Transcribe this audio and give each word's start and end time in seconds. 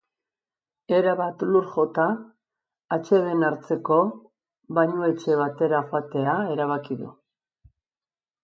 Erabat 0.99 1.43
lur 1.49 1.67
jota, 1.73 2.05
atseden 2.97 3.47
hartzeko 3.49 3.99
bainuetxe 4.79 5.39
batera 5.43 5.83
joatea 5.93 6.37
erabaki 6.57 6.99
du. 7.05 7.13